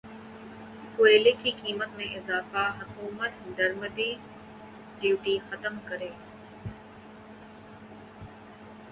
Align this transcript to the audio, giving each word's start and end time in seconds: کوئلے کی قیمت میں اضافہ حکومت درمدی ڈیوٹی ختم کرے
کوئلے 0.95 1.31
کی 1.41 1.51
قیمت 1.57 1.89
میں 1.97 2.05
اضافہ 2.15 2.63
حکومت 2.79 3.57
درمدی 3.57 4.13
ڈیوٹی 4.99 5.37
ختم 5.49 5.77
کرے 5.85 6.09